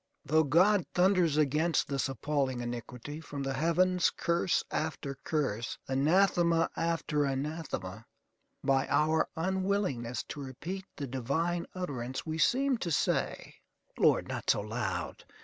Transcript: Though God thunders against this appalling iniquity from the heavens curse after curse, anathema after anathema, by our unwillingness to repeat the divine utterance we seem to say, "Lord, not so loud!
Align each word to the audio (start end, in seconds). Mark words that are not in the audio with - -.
Though 0.25 0.45
God 0.45 0.87
thunders 0.95 1.37
against 1.37 1.87
this 1.87 2.09
appalling 2.09 2.59
iniquity 2.61 3.19
from 3.21 3.43
the 3.43 3.53
heavens 3.53 4.09
curse 4.17 4.63
after 4.71 5.13
curse, 5.23 5.77
anathema 5.87 6.71
after 6.75 7.23
anathema, 7.23 8.07
by 8.63 8.87
our 8.87 9.29
unwillingness 9.35 10.23
to 10.29 10.41
repeat 10.43 10.85
the 10.95 11.05
divine 11.05 11.67
utterance 11.75 12.25
we 12.25 12.39
seem 12.39 12.79
to 12.79 12.89
say, 12.89 13.57
"Lord, 13.99 14.27
not 14.27 14.49
so 14.49 14.61
loud! 14.61 15.23